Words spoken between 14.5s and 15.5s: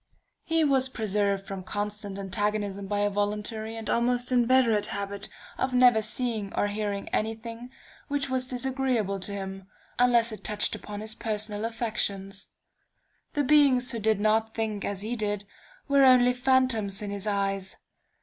think as he did,